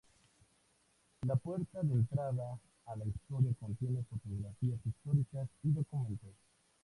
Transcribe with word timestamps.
La 1.27 1.35
puerta 1.35 1.83
de 1.83 1.93
entrada 1.93 2.59
a 2.87 2.95
la 2.95 3.05
historia 3.05 3.53
contiene 3.59 4.01
fotografías 4.09 4.79
históricas 4.83 5.47
y 5.61 5.69
documentales. 5.69 6.33